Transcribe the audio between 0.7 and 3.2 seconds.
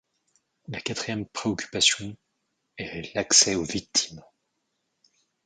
quatrième préoccupation est